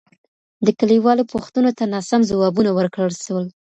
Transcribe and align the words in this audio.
د 0.65 0.67
کليوالو 0.79 1.29
پوښتنو 1.33 1.69
ته 1.77 1.83
ناسم 1.93 2.21
ځوابونه 2.31 2.69
ورکړل 2.73 3.13
سول. 3.25 3.45